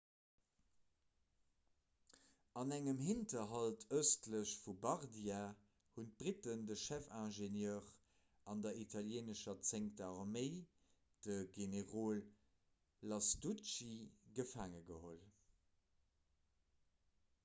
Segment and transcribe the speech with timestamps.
[2.61, 5.41] an engem hinterhalt ëstlech vu bardia
[5.97, 7.91] hunn d'britten de chefingenieur
[8.47, 10.57] vun der italieenescher zéngter arméi
[11.29, 12.25] de generol
[13.15, 13.91] lastucci
[14.41, 15.25] gefaange geholl